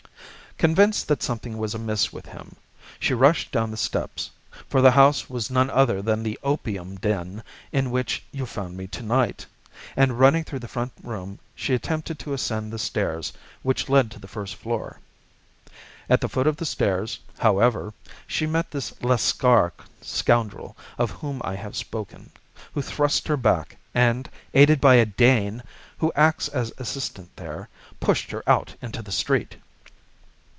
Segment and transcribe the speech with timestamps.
[0.57, 2.55] "Convinced that something was amiss with him,
[2.99, 7.89] she rushed down the steps—for the house was none other than the opium den in
[7.89, 12.71] which you found me to night—and running through the front room she attempted to ascend
[12.71, 13.33] the stairs
[13.63, 14.99] which led to the first floor.
[16.07, 17.91] At the foot of the stairs, however,
[18.27, 22.29] she met this Lascar scoundrel of whom I have spoken,
[22.71, 25.63] who thrust her back and, aided by a Dane,
[25.97, 27.67] who acts as assistant there,
[27.99, 29.55] pushed her out into the street.